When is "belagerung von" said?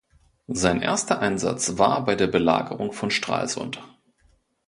2.25-3.11